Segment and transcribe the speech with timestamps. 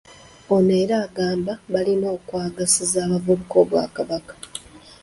[0.55, 4.33] Ono era agamba balina okwagazisa abavubuka Obwakabaka